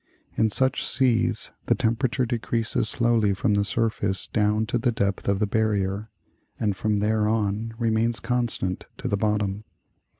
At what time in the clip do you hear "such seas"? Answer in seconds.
0.49-1.51